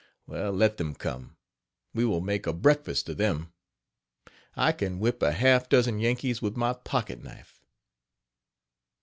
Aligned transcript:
Well, 0.25 0.51
let 0.51 0.77
them 0.77 0.95
come; 0.95 1.37
we 1.93 2.05
will 2.05 2.21
make 2.21 2.47
a 2.47 2.53
breakfast 2.53 3.07
of 3.09 3.17
them. 3.17 3.53
I 4.55 4.71
can 4.71 4.97
whip 4.97 5.21
a 5.21 5.31
half 5.31 5.69
dozen 5.69 5.99
Yankees 5.99 6.41
with 6.41 6.57
my 6.57 6.73
pocket 6.73 7.21
knife. 7.21 7.61